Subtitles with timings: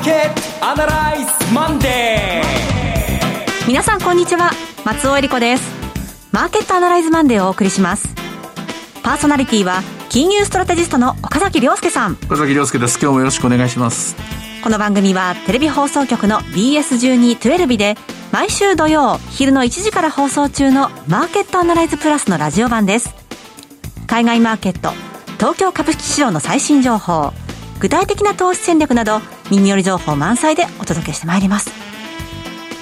[0.00, 3.68] ーケットアナライズマンデー。
[3.68, 4.50] 皆さんこんにちは。
[4.82, 5.70] 松尾英里子です。
[6.32, 8.08] マーケットアナライズマンデーをお送りします。
[9.02, 12.12] パーソナリティは金融ストラテジストの岡崎良介さん。
[12.24, 12.98] 岡崎良介です。
[12.98, 14.16] 今日もよろしくお願いします。
[14.64, 17.96] この番組はテレビ放送局の BS12-12 で
[18.32, 23.14] 毎週土曜昼の1時から放送中のマーケットアナライズプラスのラジオ版です。
[24.06, 24.92] 海外マーケット
[25.36, 27.34] 東京株式市場の最新情報
[27.80, 31.70] 具体的な投資戦略など耳寄り情報満載でお届けしてまいります。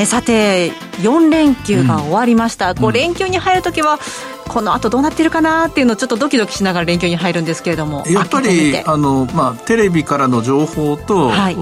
[0.00, 3.98] えさて4連休が終わりました、うん、こう連休に入るときは
[4.46, 11.56] この後どうなってるかなっていうのをちょっとドキドキしながら連休に入るんですけれどもやっぱりあの、まあ、テレビからの情報と、はい、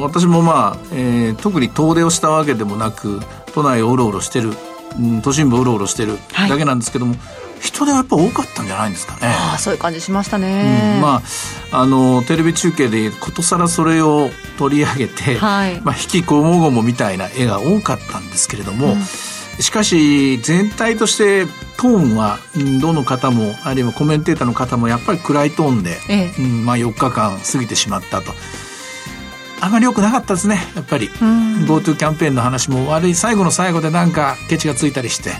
[0.00, 3.20] 私も、まあえー、特に遠出をしたわけでもなく
[3.52, 4.52] 都内をうろうろしてる、
[4.98, 6.16] うん、都心部をうろうろしてる
[6.48, 9.20] だけなんですけども、はい人ではやっぱ多かったんじゃないんですかね。
[9.22, 10.94] あそういう感じしましたね。
[10.96, 11.22] うん、ま
[11.72, 22.38] ああのテレビ中継でことさらそれを取り上げて、はい、まあ引きこもごもみたいな絵が多かったんですけれども、うん、しかし全体としてトーンは、
[22.82, 28.32] どの方もあるいはコメンテーターの方もやっぱり暗いトーンで、ええ、うん、まあ4日間過ぎてしまったと。
[29.60, 30.58] あまり良くなかったですね。
[30.74, 31.08] やっぱり。
[31.08, 35.30] GoTo キャンペーンの話も悪い最後の最後でなんかケチがついたりして。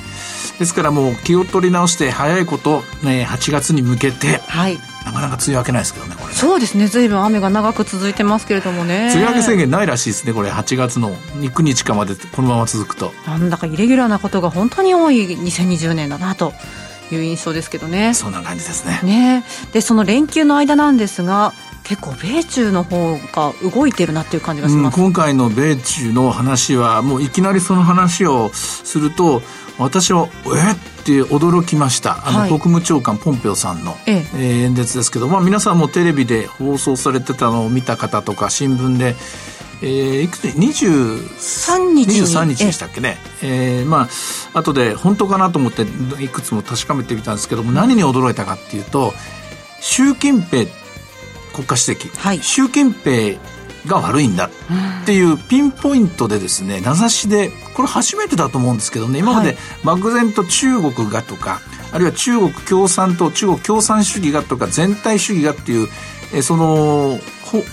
[0.59, 6.87] ですからもう気を取り直して早いこと、ね、8月に向けて、はい、なかなか梅雨明けないですけどねこれ、ね、そうですね。
[6.87, 9.11] 随分雨が長く続いてますけれどもね。
[9.15, 10.51] 梅雨明け宣言ないらしいですねこれ。
[10.51, 13.15] 8月の幾日かまでこのまま続くと。
[13.27, 16.53] なんだかイレギュラーなことが本当に多い2020年だなと
[17.11, 18.13] いう印象ですけどね。
[18.13, 19.01] そんな感じですね。
[19.03, 19.45] ね。
[19.73, 21.55] でその連休の間なんですが
[21.91, 29.43] 結構米中の方が動いてるなっていう感じがします、うん、今回の米中の話はもういきなりその話をすると
[29.77, 32.29] 私はえって驚きました。
[32.29, 34.63] あの、はい、国務長官ポンペオさんの、ええ。
[34.67, 39.17] 演説ですけど、まあ、皆さんもテレビで放送されてたのを見た方とか新聞で
[39.83, 43.17] えー、いくつ23日23日でしたっけね。
[43.43, 44.09] ええー、ま
[44.53, 45.87] あ後で本当かなと思って
[46.23, 49.15] いくつも確かめてみたんですけども何に驚いたかっていうと
[49.81, 50.67] 習近平
[51.61, 53.39] 国家主席、はい、習近平
[53.87, 54.51] が悪いんだ
[55.03, 61.61] っていうピンポイントでですね名指しでこれ初めてだと思うんですけどね今まで漠然と中国がとか
[61.93, 65.89] あるいは中国共産党中国共産主義がとか全体主義がっていう
[66.35, 67.19] えその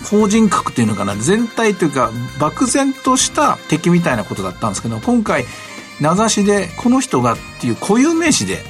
[0.09, 5.45] 法人格というのかな全体というか漠然とした敵みたいなことだったんですけど今回
[5.99, 8.63] 名指しでこの人がっていう固有名詞で、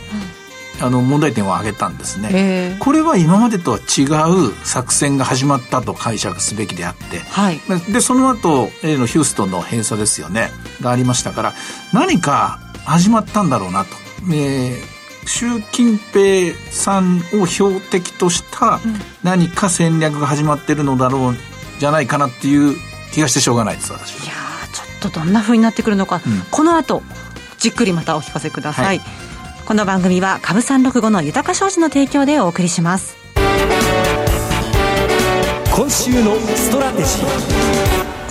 [0.79, 2.77] あの問題点を挙げたんですね。
[2.79, 4.03] これは今までとは違
[4.49, 7.59] う作戦が始まったと解釈すべきであって、はい、
[7.91, 10.49] でその後例のヒューストンの閉鎖ですよね。
[10.81, 11.53] がありましたから
[11.93, 13.89] 何か始まったんだろうなと。
[14.31, 18.79] えー習近平さんを標的とした
[19.23, 21.35] 何か戦略が始まってるのだろう
[21.79, 22.75] じゃないかなっていう
[23.13, 24.33] 気がしてしょうがないです私いや
[24.73, 27.03] ちょっとどんなふうになってくるのか、うん、この後
[27.57, 29.26] じっくりまたお聞かせください、はい
[29.67, 33.17] この番組は株三六五の豊か商事の提供でお送りします。
[35.75, 37.66] 今週のストラテジー。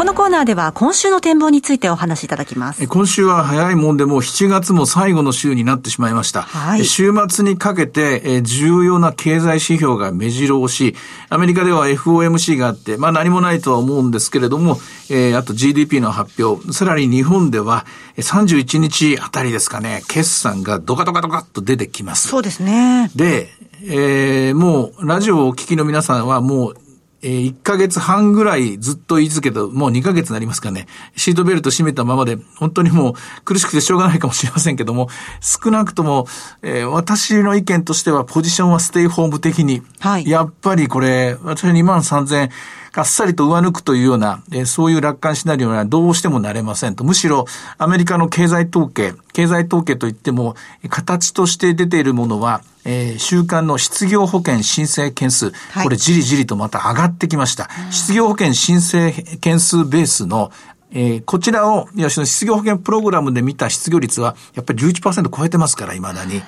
[0.06, 2.86] のコーナーでは今週の展望についてお話しいただきます。
[2.86, 6.42] 今週は早いもんでもう7月も最後の週になってしまいました。
[6.42, 10.94] はい、週末にかけて重要な経済指標が目白押し、
[11.28, 14.78] アメリカでは FOMC があって、まあ何もないとは思うんですけれども、
[15.10, 17.84] えー、あと GDP の発表、さらに日本では
[18.16, 22.28] 31日あたりですかね、決算がドカドカドカっと出てきます。
[22.28, 23.10] そうですね。
[23.16, 23.48] で、
[23.82, 26.76] えー、もうラジオをお聞きの皆さんはもう
[27.26, 30.86] えー、1ヶ月半ぐらいずっと言い続けた、もう2ヶ月になりますかね。
[31.16, 33.14] シートベルト締めたままで、本当にもう
[33.44, 35.08] 苦しくてしょうがないかもしれませんけども、
[35.40, 36.28] 少なくとも、
[36.62, 42.50] えー、私の意見としては、ポジションはステイホーム的に、はい、やっぱりこれ、私は2万3000
[42.96, 47.04] あっさりと上抜くというような、えー、そういう楽観シナリオにはどうしてもなれませんと。
[47.04, 47.44] むしろ、
[47.78, 50.56] アメリカの経済統計、経済統計といっても、
[50.88, 57.68] 形として出ているものは、えー、週間の失業保険申請件数、はい、これじりじりとまた上がってきました。
[57.90, 60.50] 失業保険申請件数ベースの
[60.92, 66.42] えー、こちらを、いや、失業保険プログラムで見た失業率は、やっぱり11%超えてますから、未だに。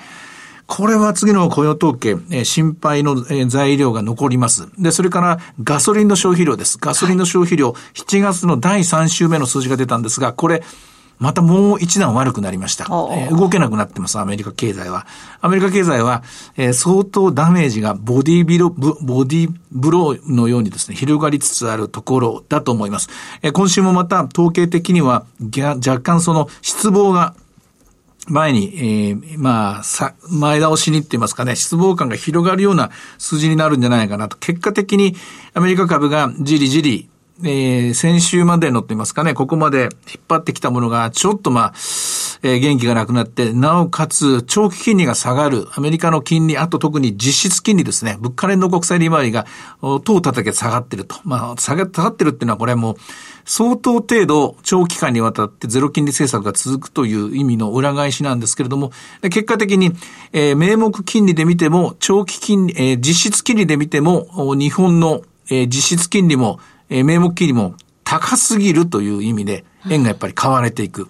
[0.69, 4.69] これは次の雇用統計、えー、心配の、えー、材料が残ります。
[4.77, 6.77] で、それからガソリンの消費量です。
[6.79, 10.61] ガソリンの消費量、はい、7月の第3週目の数字が出たんですが、これ、
[11.17, 12.85] またもう一段悪くなりました。
[12.85, 15.07] えー、動けなくなってます、アメリカ経済は。
[15.41, 16.21] アメリカ経済は、
[16.55, 23.09] えー、相当ダメージがボディビロ、ボディブローのようにですね、広がりつつあるところだと思います。
[23.41, 27.33] えー、今週もまた統計的には、若干その失望が
[28.29, 34.37] 前に、えー、まあ、さ、前倒しにって言いますかね、失望感が広がるような数字になるんじゃないかなと。
[34.37, 35.15] 結果的に
[35.53, 37.09] アメリカ株がじりじり、
[37.43, 39.89] えー、先週までのって言いますかね、ここまで引っ
[40.27, 41.73] 張ってきたものが、ちょっとまあ、
[42.41, 49.45] えー、元気がなくなって、なおかつ、長期金利が下がる、アメリカの金利、あと特に実質金利ですね、物価連動国債利回りが、
[49.81, 51.15] 等を叩け下がってると。
[51.23, 52.95] まあ、下がってるっていうのは、これはもう、
[53.45, 58.91] 相当程度長期間にわたってゼロ金利政策が続くという意味の裏返しなんですけれども、
[59.23, 59.91] 結果的に、
[60.33, 66.59] えー、名目金利で見ても、長期金利、えー、実質金利で見ても、日本の、えー、実質金利も、
[66.89, 71.07] えー、名目金利も高すぎるという意味で、円がやっぱり買われていく。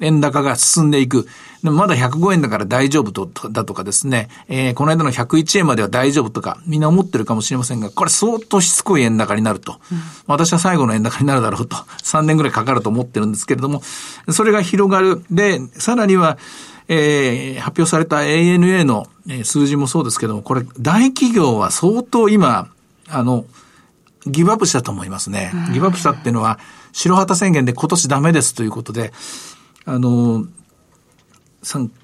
[0.00, 1.26] 円高が進んでいく。
[1.62, 9.72] まだ105円だから大丈夫とだとかですね、えー、この間の101円までは大丈夫とか、みんな思ってるかもしれませんが、これ相当しつこい円高になると。
[9.92, 11.76] うん、私は最後の円高になるだろうと。
[11.76, 13.82] 3年ぐらいかかると思ってるんですけれども、
[14.30, 15.22] それが広がる。
[15.30, 16.38] で、さらには、
[16.88, 19.06] えー、発表された ANA の
[19.44, 22.68] 数字もそうですけども、これ大企業は相当今、
[23.08, 23.44] あの、
[24.26, 25.52] ギブアップしたと思いますね。
[25.72, 26.58] ギブアップしたっていうのは、
[26.92, 29.12] 白旗宣言で今年ダメですということで、
[29.90, 30.46] あの、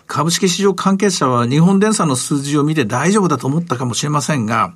[0.09, 4.75] 株式市場関係者は日本電産の数字を見て大丈夫だと思ったかもしれませんが、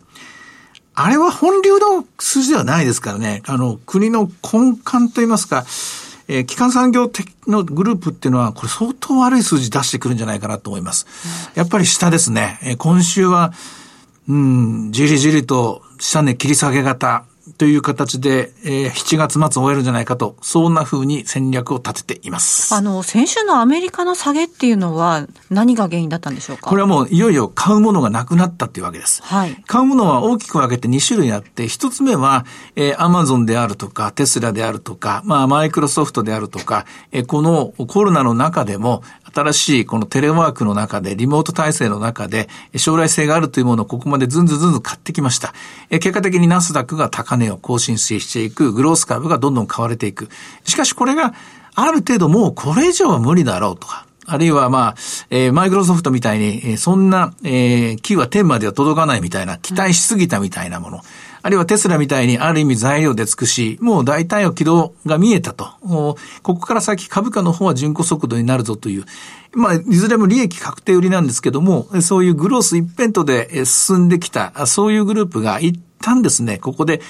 [0.94, 3.42] あれは本流の数字ではないですからね。
[3.46, 5.64] あの、国の根幹といいますか、
[6.28, 11.06] えー、基幹産業的のグループっていうのは、これ相当悪い数字出してくるんじゃないかなと思います。
[11.56, 12.60] やっぱり下ですね。
[12.62, 13.52] えー、今週は、
[14.28, 17.24] うん、じりじりと下値切り下げ型、
[17.58, 22.74] という形で、えー、7月末終えるんじゃないかと、そんな風に戦略を立てています。
[22.74, 26.68] あの、先週のアメリカの下げっていうのは何が原因だったんでしょうか？
[26.68, 29.22] これはもういよいよ買うものがなくなったっていうわけです。
[29.22, 29.56] はい。
[29.66, 32.44] 買うものは大きく分けて2種類あって、1つ目は、
[32.76, 45.54] えー、アマゾンであるとか、テスラであるとか、まあ、マイクロソフトであるとか、えー、このコロナの中でも、新しいこのテレワークの中で、リモート体制の中で、将来性があるというものをここまでずんずんずんずん買ってきました。
[45.90, 50.28] え結果的にナスダックが高値を更新していく、グロース株がどんどん買われていく。
[50.64, 51.32] しかしこれが、
[51.74, 54.04] ある程度もうこれ以上は無理だろうとか。
[54.26, 54.94] あるいはまあ、
[55.30, 61.00] えー、マイクロソフトみたいに、えー、そんな、えー、木は天までは届かないみたいな、期待しすぎたみたいなもの。
[61.42, 65.68] あるいはテスラみたいにある意味材料で尽くし、もう大体の軌道が見えたと。
[65.80, 69.04] ここから先株価の方は順行速度になるぞという。
[69.52, 77.00] まあ、いずれも利益確定売りなんですけども、そういうグロース一辺倒で進んできた、そういうグループが一旦ですね、ここで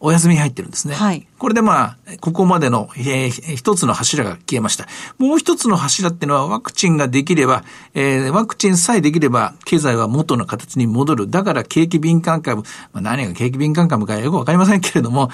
[0.00, 0.94] お休みに入ってるんですね。
[0.94, 1.26] はい。
[1.38, 4.86] これでまあ、ここまでの、えー、一つの柱が消えました。
[5.18, 7.64] もう一つの柱っていうのはワクチンができれば、
[7.94, 11.30] えー、ワクチンさえできれば経済は元の形に戻る。
[11.30, 12.62] だから景気敏感株、
[12.92, 15.30] まあ、何が景気敏感株かよくわかりませんけれども、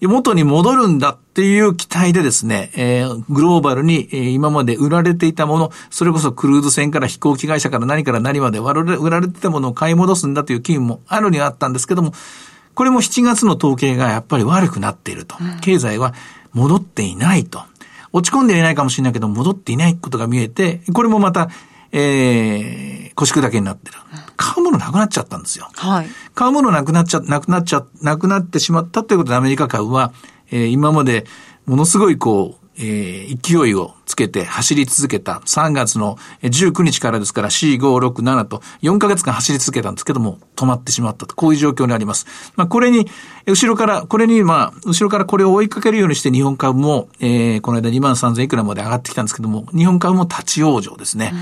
[0.00, 12.12] 元に戻るんだっていう期待でですね、えー、グローバルに、えー、今まで売られていたもの、それこそクルーズ船から飛行機会社から何から何まで売られてたものを買い戻すんだという機運もあるにはあったんですけども、
[12.74, 15.36] これも7月の統計がやっぱり悪くなっていると。
[15.60, 16.14] 経済は
[16.52, 17.62] 戻っていないと。
[18.12, 21.50] 落ち込んでいないかもしれないけど、戻っていないことが見えて、これもまた、
[21.92, 23.98] えー、腰砕けになってる。
[24.36, 25.68] 買うものなくなっちゃったんですよ。
[25.74, 26.06] はい。
[26.34, 30.12] 買うものなくなっちゃ、なくなっちゃ、なくなってしまったということでアメリカ株は、
[30.50, 31.26] えー、今まで
[31.66, 42.26] ものすごいこう、えー、勢いをつけて走り続けた3月の19日からですから4、5、6、7と4ヶ月間走り続けたんですけども止まってしまったと、こういう状況にあります。
[42.56, 43.06] まあこれに、
[43.46, 51.32] 後ろから、これにまあ、後ろからこれを追いかけるようにして日本株も、えー、この間2万3000いくらまで上がってきたんですけども、日本株も立ち往生ですね。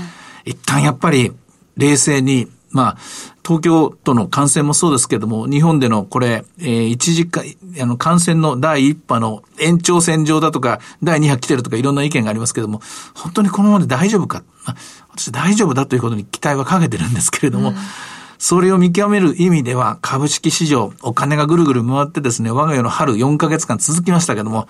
[0.45, 1.31] うん、一旦やっぱり
[1.77, 2.97] 冷静にまあ、
[3.45, 7.43] 東京都の感染もそうですけども、日本でのこれ、えー、一時間、
[7.81, 12.81] あの、感染の第一波の延長線上だとか、第二波来てるとかいろんな意見がありますけども、
[13.13, 14.43] 本当にこのままで大丈夫か、
[15.11, 17.75] 私大丈夫だということに期待はかけてるんですけれども、うん、
[18.37, 24.67] それを見極める意味では、株式市場、お金がぐるぐる回ってですね、我が家の春4ヶ月間続きましたけども、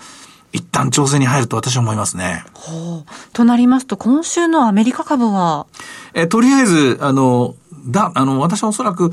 [0.51, 2.45] 一旦調整に入ると私は思いますね。
[2.53, 3.05] ほう。
[3.33, 5.65] となりますと、今週のアメリカ株は？
[6.13, 9.11] え、とりあえず、あの、だ、あの、私はおそらく、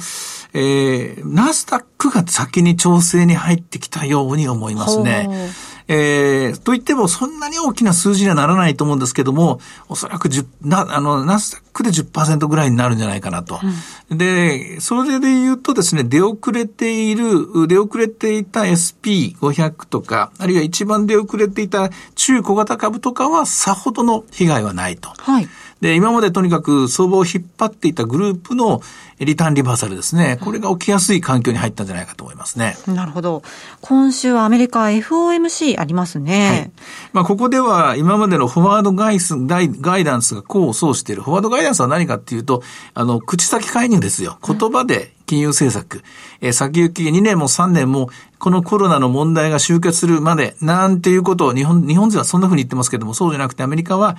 [0.53, 5.51] えー、ナスダックが先に調整に入ってきたように思いますね。
[5.93, 13.59] えー、と言ってもそんなに大きな数字にはならないと思うんですけども、おそらく10、な、あの、ナスダックで10%ぐらいになるんじゃないかなと。
[14.09, 25.11] うん、で、それで言うとですね、出遅れている、出遅れていた SP500 とか、あるいは一番出遅れていた中小型株とかはさほどの被害はないと。
[25.19, 25.49] はい。
[25.81, 28.83] で、今までとにかく相場を引っ張っていたグループの
[29.19, 30.39] リターンリバーサルですね。
[30.43, 32.77] これが起きやすい環境に入ったんじゃないかと思いますね。
[32.87, 33.43] なるほど。
[33.81, 36.49] 今週はアメリカ FOMC ありますね。
[36.49, 36.71] はい。
[37.13, 41.23] まあ、ここでは今までのフォワードガイスガイダンスが功を奏している。
[41.23, 42.63] フォワードガイダンスは何かっていうと、
[42.95, 44.39] あの、口先介入ですよ。
[44.47, 46.03] 言葉で金融政策。
[46.41, 54.17] えー、先行き2年も3年もこのコロナの問題が終結するまで、なんていうことを日本、日本勢はそんな風に言ってますけども、そうじゃなくてアメリカは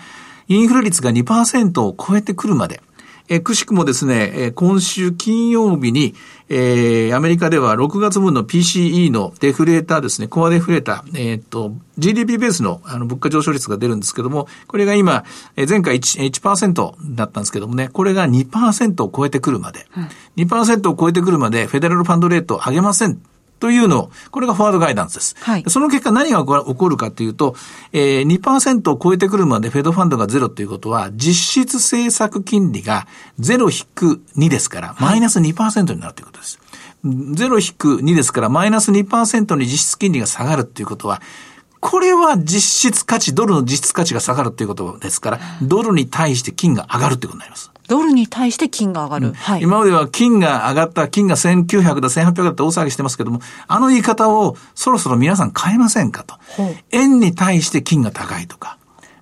[0.48, 2.82] インフレ率が2%を超えてくるまで、
[3.30, 6.16] えくしくもですね、え今週金曜日に、
[6.50, 15.24] えー、アメリカでは6月分の PCE のデフレーターですね、コアデフレーター、えっ、と、GDP ベースのあの物価上昇率が出るんですけども、これが今、
[15.56, 23.22] え前回 1%, 1だったんですけどもね、これが2%を超えてくるまで、うん、2%を超えてくるまでフェデラルファンドレートを上げません
[23.62, 25.36] というのを、これがフォワードガイダンスです。
[25.40, 27.56] はい、その結果何が起こるかというと、
[27.94, 33.08] えー、2%を超えてくるまでフェドファンドがゼロということは、実質政策金利が
[33.40, 36.60] 0-2ですから、マイナス2%になるということです。
[37.06, 41.22] 0-2ですから、マイナス2%に実質金利が下がるということは、
[41.82, 47.72] これは実質価値、ドルの実質価値が下がるということですから、ドルに対して金が上がるということになります。
[47.88, 49.28] ドルに対して金が上がる。
[49.28, 56.36] うんはい、今までは金が上がった、金が1900だ、1800だって大騒ぎしてますけども、あの言い方をそろそろ皆さん変えませんかと。
[56.92, 58.78] 円に対して金が高いとか。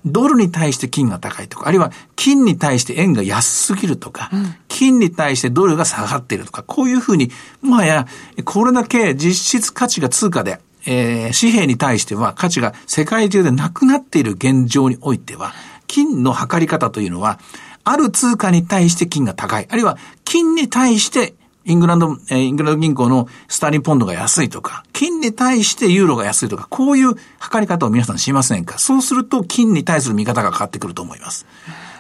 [0.06, 8.08] ドルに対して金が高いとか、あるいは金に対して円が安すぎるとか、うん、金に対してドルが下がっているとか、こういうふうに、もはや、
[8.46, 15.54] これだけ実質価値が通貨で、えー、紙幣に対しては価値が世界中でなくなっている現状においては、
[15.88, 17.40] 金の測り方というのは、
[17.84, 19.68] ある通貨に対して金が高い。
[19.70, 21.34] あるいは、金に対して
[21.66, 28.78] イングランド、えイングランド銀行のスターリンポンドが安いとか、金に対してユーロが安いとか、こういう測り方を皆さんしませんか？
[28.78, 31.46] そうすると金に対する見方が変わってくると思います。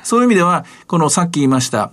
[0.03, 1.91] そういう意味では、このさっき言いました、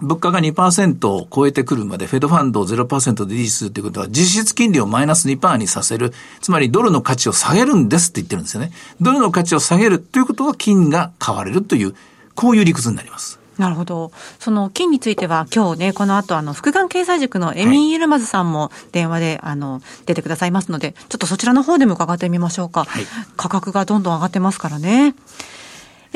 [0.00, 6.12] 物価が2%を超えてくるまで、フェドファンドを0%で維持するということは、実質金利をマイナス2%にさせる。
[6.40, 8.72] つまり、ドルの価値を下げるんですって言ってるんですよね。
[9.00, 11.94] ドルの価値を下げるということは、金が買われるという
[12.34, 13.40] こういう理屈になります。
[13.58, 14.12] なるほど。
[14.38, 22.84] その金については今日ね、この後あの、福眼経済塾のエミー・イルマズさんも電話で、あの、出てくださいますので、ちょっとそちらの方でも伺ってみましょうか。
[22.84, 25.14] はい、価格がどんどん上がってますからね。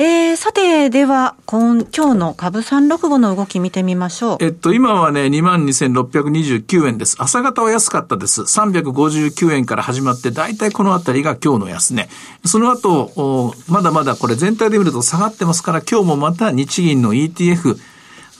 [0.03, 4.37] えー、さて、では、今、今日の株三六五の動き見てみましょう。
[4.43, 7.17] えっと、今はね、22,629円です。
[7.19, 8.41] 朝方は安かったです。
[8.41, 12.09] 359円から始まって、だいたいこのあたりが今日の安値。
[12.45, 17.77] その後、まだまだこれ全体で見ると下がってますから、今日もまた日銀の ETF、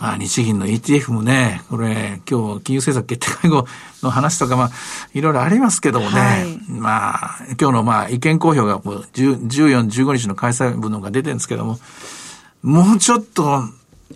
[0.02, 3.68] まあ、日銀の ETF もね、これ、今日、金融政策決定会合
[4.02, 4.72] の話とか、まあ、
[5.14, 11.80] いろいろありますけどもね、はい、まあ、今日の、まあ、意見公表がもう14、15日の開催分のが出てるんですけども、
[12.64, 13.64] もうちょっと、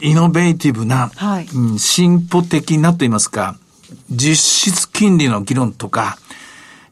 [0.02, 3.56] イノベーティブな、はい、うん、進歩的なと言いますか、
[4.10, 6.18] 実質金利の議論とか、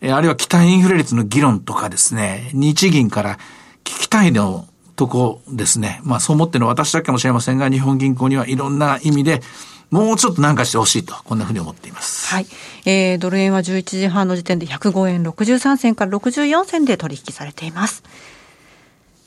[0.03, 3.39] あるいは期待インフレ率の議論とかですね、日銀から
[3.83, 5.99] 聞きたいのとこですね。
[6.03, 9.41] まあそう思ってるのは私だけかもしれませんが、日本銀行にはいろんな意味で、
[9.89, 12.27] もうちょっと何かしてほしいと、こんなふうに思っています。
[12.27, 12.47] はい。
[12.85, 18.03] えー、ドル円は11時半の時点で105円63銭から64銭で取引されています。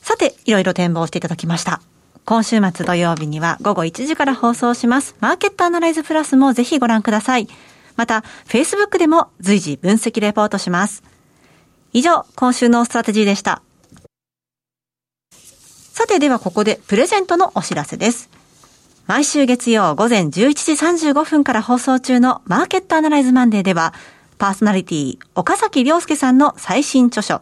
[0.01, 1.81] さて、いろいろ展望していただきました。
[2.25, 5.15] 今週末土曜日には午後1時から放送します。
[5.21, 7.47] マーケットアナライズプラスもぜひご覧ください。
[7.95, 11.01] また、Facebook でも随時分析レポートします。
[11.93, 13.61] 以上、今週のストラテジーでした。
[15.97, 18.29] さてではここでプレゼントのお知らせです。
[19.07, 23.95] 毎週月曜午前11時35分から放送中のマーケットアナライズマンデーでは、
[24.37, 27.41] パーソナリティ岡崎良介さんの最新著書、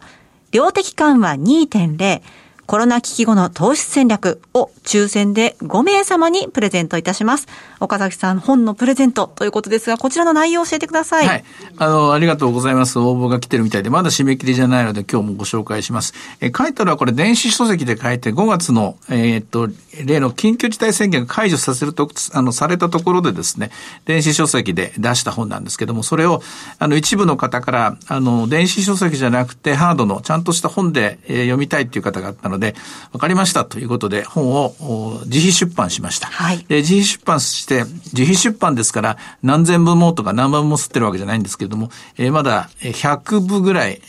[0.51, 2.21] 量的緩和2.0
[2.65, 7.49] コロナ危機後の投資戦略を抽選で5名様にプレゼントいたします。
[7.79, 11.27] 岡崎さん、本のプレゼントということですが、こちらの内容を教えてください。
[11.27, 11.43] はい。
[11.77, 12.99] あの、ありがとうございます。
[12.99, 16.13] 応募が来てるみたいで、まだ締め切りじゃないので今日もご紹介します。
[16.41, 19.69] え、書いたのはこれ電子書籍で書いて5月の、えー、っと、
[20.05, 23.71] 例の緊急事態宣言解除させると、あの、されたところでですね、
[24.05, 26.41] 電子書籍で出した本なんですけども、それを、
[26.79, 32.75] あの、一部の方から、あの、電子書籍じゃなくて、ハードの、ちゃんとした本で、えー、読みたいっていう方があったので、
[33.11, 36.27] わかりましたということで、本を自費出版しました。
[36.27, 36.65] はい。
[36.67, 44.01] で、自費出版して、自費出版ですから、何千部もとか何万部も吸ってるわけじゃないんですけれども、えー、まだ100部ぐらい、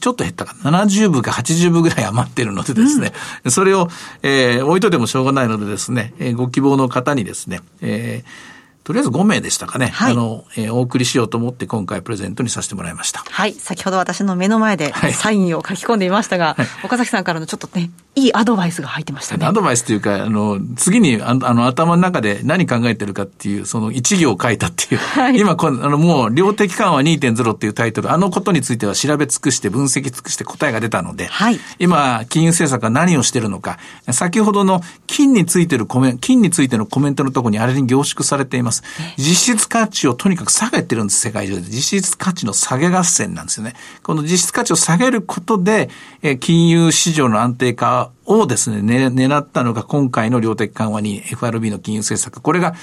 [0.00, 0.84] ちょっと減ったかな。
[0.84, 3.12] 70部か80部ぐらい 余ってるのでですね、
[3.44, 3.88] うん、それを、
[4.22, 8.52] えー、置いといてもしょうがないのでですね、えー、ご希望の方にですね、えー
[8.84, 9.86] とりあえず5名でしたかね。
[9.86, 13.20] はいあの、えーお送りしようと思って今回プレゼントにさせてもらいました。
[13.28, 13.52] はい。
[13.52, 19.46] 先ほど私の目の前ではいサインを書き込んでいましたが、はい岡崎さんからのちょっとね、いいアドバイスが入ってましたね。
[19.46, 25.00] アドバイスというか、あの、次にああの頭の中で何考えてるかっていう、その一行を書いたっていう。
[25.00, 33.78] はい今この、あの、もう、量的緩和2.0っていうタイトル、あのことについては調べ尽くして分析尽くして答えが出たので、はい今、金融政策は何をしてるのか、
[34.10, 38.71] 先ほどの金についてるコメント、金についてのコメントのところにあれに凝縮されています。
[39.18, 41.62] 実質価値をとにかく下げてるんです、世界中で。
[41.62, 43.74] 実質価値の下げ合戦なんですよね。
[44.02, 45.90] この実質価値を下げることで、
[46.22, 52.40] え金融市場の安定化をですね、ね狙ったのが今回の量的緩和に FRB の金融政策。
[52.40, 52.74] これが、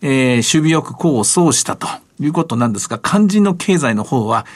[0.00, 1.86] えー守備よく功を奏したと
[2.20, 4.46] いうことなんですが、肝心の経済の方は、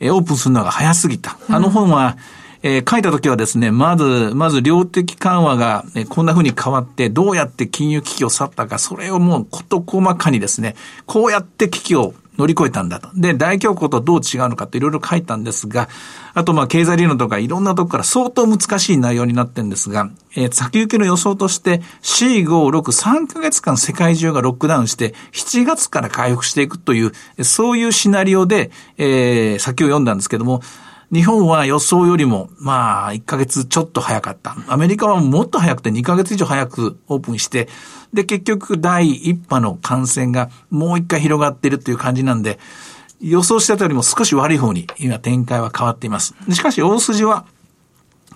[0.00, 1.38] えーオープンするのが早すぎた。
[1.48, 2.16] あの本は、
[2.62, 10.74] えー書いた時はですね、まず、まず量的緩和が、えーこんな風に変わって、どうやって金融危機を去ったか、それをもう事細かにですね、
[11.06, 13.08] こうやって危機を乗り越えたんだと。
[13.14, 15.88] で、大恐慌とどう違うのかっていろいろ書いたんですが、
[16.34, 27.12] あとま経済理論とかいろんなとこから相当難しい内容になってるんですが、えー先行きの予想として C5、6、3ヶ月間世界中がロックダウンして、7月から回復していくという、
[27.44, 30.62] そういうシナリオで、えー先を読んだんですけども、
[31.12, 34.56] 日本は予想よりも、まあ、1ヶ月ちょっと早かった。
[34.68, 37.68] アメリカはもっと早くて2ヶ月以上早くオープンして、
[38.12, 42.58] で、結局第1波の感染がもう一回広がっているという感じなんで、
[43.20, 46.34] 予想してたよりも少し悪い方に今展開は変わっています。
[46.52, 47.46] しかし大筋は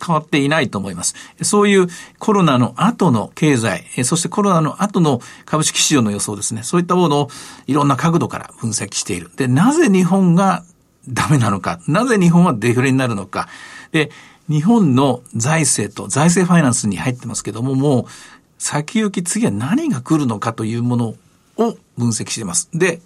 [0.04, 1.14] 変わっていないと思います。
[1.42, 1.88] そういう
[2.18, 6.62] コロナの後の経済、そしてコロナの後の株式市場の予想ですね。
[6.62, 7.28] そういったものを
[7.66, 9.30] いろんな角度から分析している。
[9.36, 10.64] で、なぜ日本が
[11.08, 11.80] ダメなのか。
[11.88, 13.48] なぜ日本はデフレになるのか。
[13.92, 14.10] で、
[14.48, 18.04] 日本の財政と財政ファイナンスに入ってますけども、もう
[18.58, 21.14] 先行き次は何が来るのかというもの
[21.56, 22.68] を分析しています。
[22.72, 23.00] で、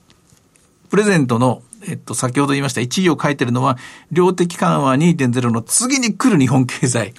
[0.90, 3.78] プレゼントの、えっと、先ほど言いました1位を書いてるのは、
[4.12, 7.14] 量的緩和2.0の次に来る日本経済。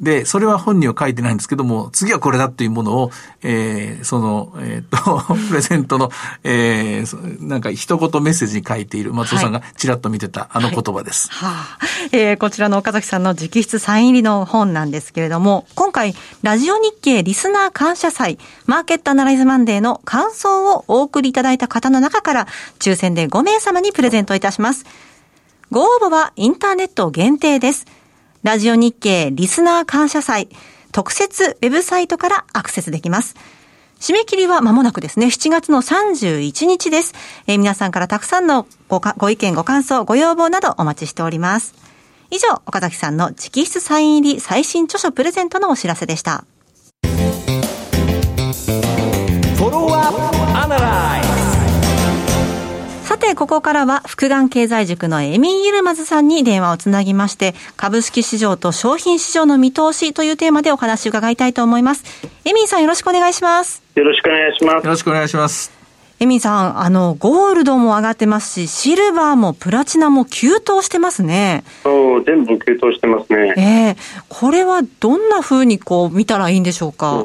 [0.00, 3.10] で、それは本には書いてないんですけども、次はこれだっていうものを、
[3.42, 6.10] えー、その、えーっと、 プレゼントの、
[6.42, 11.28] えーそ、なんか一言メッセージに書いている松尾さんがちらっと見てたあの言葉です。
[11.30, 22.46] はあ、えーこちらの岡崎さんの直筆サイン入りの本なんですけれども、今回、ラジオ日経リスナー感謝祭、マーケットアナライズマンデーの感想をお送りいただいた方の中から、
[22.78, 24.86] 抽選で5名様にプレゼントいたします。
[25.70, 27.86] ご応募はインターネット限定です。
[28.42, 30.48] ラジオ日経リスナー感謝祭、
[30.92, 33.36] 特設ウェブサイトからアクセスできます。
[34.00, 37.12] 締め切りは間もなくですね、7月の31日です。
[37.46, 41.74] えー皆さんからたくさんのごご意見、ご感想、ご要望などお待ちしております。
[42.30, 46.44] 以上、岡崎さんの直筆サイン入り最新著書プレゼントのお知らせでした。
[47.02, 51.19] フォロワーアナライ
[53.20, 62.04] て、ここからは、福眼経済塾のエミン・イルマズさんに電話をつなぎまして、株式市場と商品市場の見通しというテーマでお話を伺いたいと思います。
[62.44, 63.82] エミンさんよろしくお願いします。
[63.94, 64.84] よろしくお願いします。
[64.84, 65.70] よろしくお願いします。
[66.22, 71.64] エミンさん、あの、ゴールドも上がってますし、シルバーもプラチナも急騰してますね。
[71.82, 73.54] そう全部急騰してますね。
[73.56, 73.96] ええ
[74.28, 77.24] これはどんな風にこう見たらいいんでしょうか？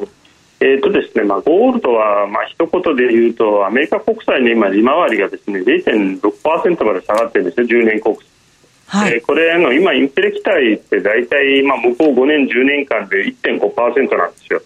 [0.60, 8.26] えーとですねまあ、ゴールドは、まあ一言で言うと、アメリカ国債の今、利回りがですね0.6%まで下がってるんですよ、10年国債。
[8.86, 9.14] はい。
[9.14, 14.62] えーこれあの、今、インフレ期待って大体、まあ、向こう5年、10年間で1.5%なんですよ。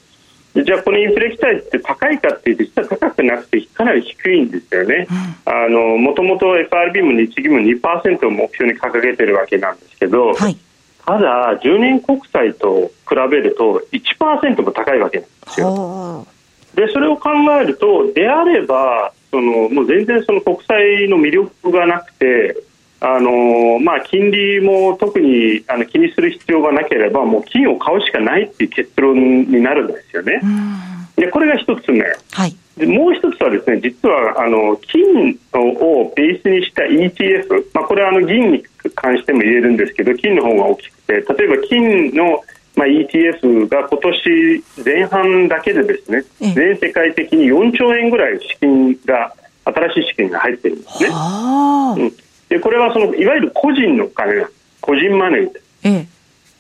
[0.55, 5.07] でじゃあ、このインフレ期待って高いかっていうと、実は高くなくて、かなり低いんですよね。
[5.45, 10.57] あのもともと FRB も日銀も2%を目標に掲げてるわけなんですけど、はい。
[11.07, 15.67] ただ、10年国債と比べると1%も高いわけなんですよ。
[15.67, 16.27] ほ
[16.75, 22.57] でそれを考えると、であればそのもう全然その国債の魅力がなくて、
[23.01, 30.41] あのまあ、金利も特にあの気にする必要がなければもう金を買うしかないっていう結論になるんですよね。
[31.17, 32.05] でこれが一つ目。
[32.33, 32.57] はい。
[32.81, 38.65] でもう一つはですね実はあの金をベースにした ETF、まあ、これはあの銀に
[38.95, 42.43] 関しても言えるんですけど金の方が大きくて例えば金の、
[42.77, 51.11] まあ、ETF が今年前半だけでですねええ全世界的に4兆円ぐらい資金が新しい資金が入ってるんですね。
[51.11, 52.01] はあ。
[52.01, 52.13] うん、
[52.49, 54.47] でこれはそのいわゆる個人のお金
[54.81, 55.61] 個人マネーで。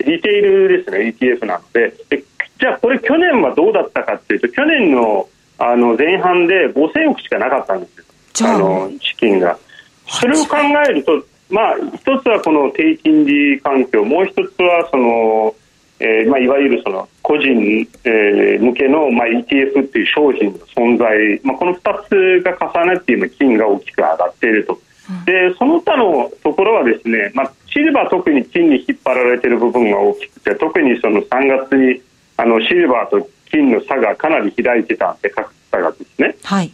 [0.05, 2.25] リテールですね ETF なのでで
[2.59, 5.29] じゃあこれ去年はどうだったかっていうと去年の
[5.61, 7.99] あの前半で5000億しかなかったんです
[8.43, 8.49] よ。
[8.49, 8.59] あ。
[8.59, 9.59] の資金が。
[10.07, 10.57] それを考
[10.89, 15.55] えるとまあ一つはこの低金利環境もう一つはその
[16.03, 24.81] えーまあ、いわゆるその個人、えー向けの、まあ、ETF っていう商品の存在、まあ、この2つが重なって今金が大きく上がっていると。
[25.27, 32.01] でその他のところはですね、まあ、シルバー特に金に引っ張られている部分が大きくて特にその3月に
[32.37, 35.50] あのシルバーと金の差がかなり開いてたんで格
[35.81, 36.73] 差がですねはい。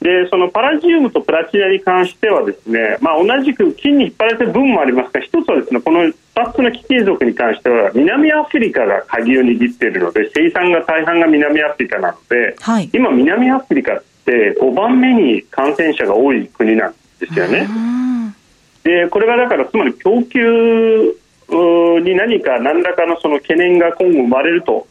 [0.00, 17.66] でそのパラジウムとプラチナに関してはですね、まあ、同じく金に引っ張られてる分もありますが一つはですねこの2つの貴金属に関しては南アフリカが鍵を握っているので生産が大半が南アフリカなので、はい今南アフリカって5番目に感染者が多い国なんですよね。
[17.68, 18.36] うん。
[18.84, 21.16] でこれがだからつまり供給
[21.48, 24.86] に何か何らかのその懸念が今後生まれると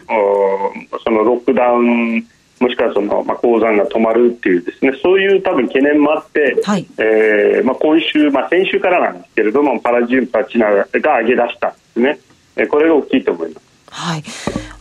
[1.04, 2.26] そのロックダウン
[2.60, 6.88] もしくはその、まあ、鉱山が止まるっていうですねそういう多分懸念もあって、はい。
[6.98, 12.20] えーまあ、今週、まあ、先週からなんですけれどもパラジウムパチナが上げ出したんですね、
[12.56, 13.66] えーこれが大きいと思います。
[13.92, 14.24] はい。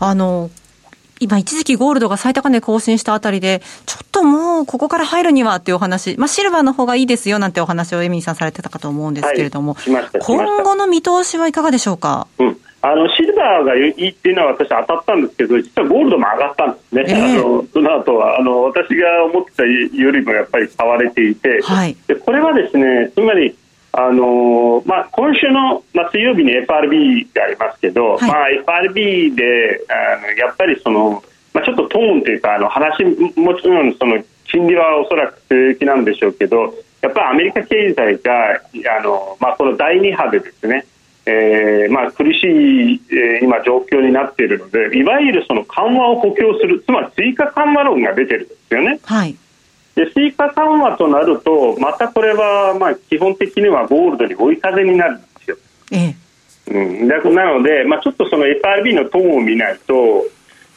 [0.00, 0.50] あの、
[1.20, 9.84] 今一時期ゴールドが最高値更新したあたりで、ちょっともうここから入るにはっていうお話、まあシルバーの方がいいですよなんてお話をエミーさんされてたかと思うんですけれども、はい
[10.20, 12.26] 今後の見通しはいかがでしょうか？
[12.38, 17.36] うん、あのシルバーがいいっていうのは私当たったんですけど実はゴールドも上がったんですね、ええ。
[17.38, 18.38] あのその後は。
[18.38, 21.96] あの私が思ってたよりもやっぱり買われていて、はい。
[22.06, 23.56] でこれはですねつまり
[23.92, 28.28] あのまあ、今週の、まあ、水曜日に FRB がありますけど、はい。
[28.28, 33.02] まあ、FRB であのやっぱりその、まあ、ちょっとトーンというかあの話
[33.38, 38.60] もちろんその金利はおそらく強気なんでしょうけどやっぱりアメリカ経済が
[38.98, 40.84] あの、まあ、この第2波でですね
[41.26, 49.00] えーまあ、苦しい、えー今、状況になっているのでいわゆるその緩和を補強するつまり追加緩和論が出てるんですよね。
[49.04, 49.36] はい。
[49.94, 55.56] で追加緩和となるとまたこれはまあ基本的にはゴールドに追い風になるんですよ。
[55.92, 56.24] ええ。
[56.66, 60.24] うん、だなので、まあ、ちょっとその FRB のトーンを見ないと、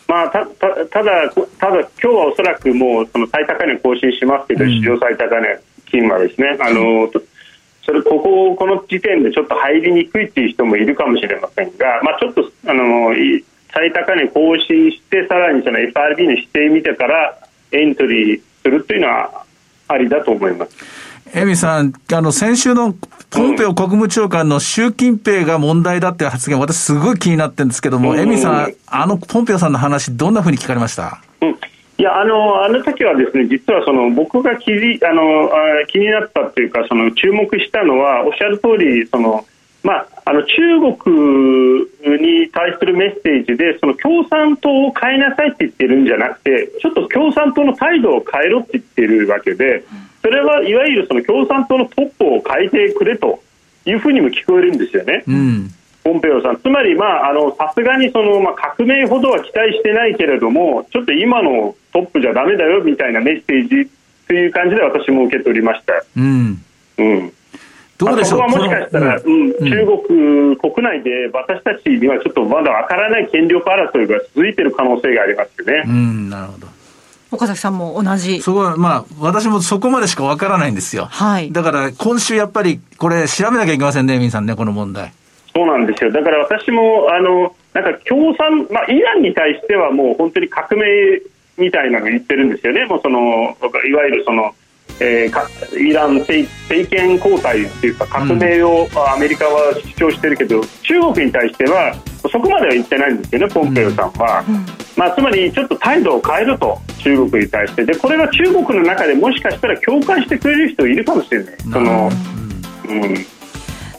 [0.08, 1.30] まあ、たたただ、
[1.60, 7.10] ただ今日はおそらくもうその最高値更新しますけど、史上最高値金はですね、あの
[7.88, 17.38] それこここの時点でちょっと入りにくいっていう人もいるかもしれませんが、まあ、ちょっとあのい最高値更新してさらにその FRB の指定見てから
[17.72, 19.46] エントリーするというのは
[19.88, 20.76] ありだと思います。
[21.34, 22.96] エミさん、あの、先週の
[23.30, 28.20] ポンペオ国務長官の習近平が問題だっていう発言、私すごい気になってるんですけども、うん。
[28.20, 31.22] エミさん、あのポンペオさんの話、どんなふうに聞かれました？
[31.42, 31.58] うん
[32.00, 39.46] いやあのあの時はですね実はその僕が気にあのあ気になったというかその注目したのはおっしゃる通りその
[39.82, 40.56] まああの中
[41.04, 41.18] 国
[42.22, 49.84] に対するメッセージでその共産党を変えなさいって言ってるんじゃなくてちょっと共産党の態度を変えろって言ってるわけで
[50.22, 53.42] それはいわゆるその共産党のトップを変えてくれと
[53.86, 55.24] いうふうにも聞こえるんですよね。
[55.26, 55.72] うん。
[56.08, 63.92] ポンペオさん、つまり、まあ、あのさすがにその、まあ、革命ほどは期待してないけれども、ちょっと今のトップじゃだめだよみたいなメッセージ
[64.26, 66.02] という感じで私も受け取りました。
[66.16, 66.64] うん。
[67.00, 67.34] うん
[67.98, 68.40] どうでしょう？
[68.40, 75.84] まあそこはもしかしたら、うんうん中国国内で私たちにはちょっとまだわからない権力争いが続いている可能性がありますよね。
[75.86, 76.68] うん、なるほど。
[77.32, 78.40] 岡崎さんも同じ。
[78.42, 81.08] そこは、まあ、私もそこまでしかわからないんですよ。
[81.10, 85.12] はいだから、今週やっぱり、これ、調べなきゃいけませんね、エミさんね、この問題。
[85.58, 86.12] そうなんですよ。
[86.12, 90.86] だから私も、あの、なんか共産、まあ、イランに対してはもう本当に革命
[91.58, 92.86] みたいなの言ってるんですよね。
[92.86, 93.58] もうその、
[93.90, 94.54] いわゆるその、
[95.00, 101.96] えーかイラン政政権交代っていうか革命をまあアメリカは主張してるけど、中国に対しては
[102.32, 104.44] そこまでは言ってないんですよね、ポンペオさんは。
[104.96, 107.86] まあ、つまりちょっと態度を変えると、中国に対して。
[107.86, 111.56] で、これが中国の中でもしかしたら共感してくれる人いるかもしれない。
[111.72, 112.10] その、
[112.90, 113.37] うん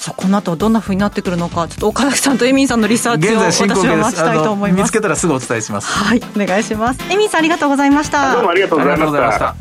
[0.09, 3.61] さあこの後どんな風になってくるのか、ちょっと岡崎さんとエミンさんのリサーチを私。
[3.61, 5.03] は待ちたいと思います見つけ。
[5.03, 5.87] たらすぐお伝えします。
[5.87, 7.01] はい、お願いします。
[7.11, 8.33] エミンさんありがとうございました。
[8.33, 9.55] どうもありがとうございました。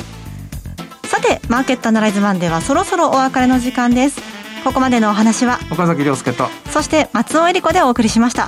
[1.05, 4.21] さて、マーケットアナライズマンではそろそろお別れの時間です。
[4.63, 6.47] ここまでのお話は、岡崎亮介と。
[6.71, 8.47] そして松尾恵理子でお送りしました。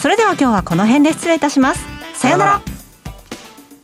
[0.00, 1.80] それでは今日はこの辺で失礼いたします。
[2.14, 2.60] さようなら。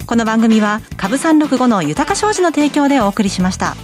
[0.06, 3.74] この番組は株365の豊か商事の提供でお送りしました。